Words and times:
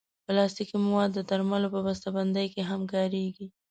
پلاستيکي 0.25 0.77
مواد 0.85 1.09
د 1.13 1.19
درملو 1.29 1.67
په 1.75 1.79
بستهبندۍ 1.87 2.47
کې 2.53 2.61
هم 2.69 2.81
کارېږي. 2.93 3.45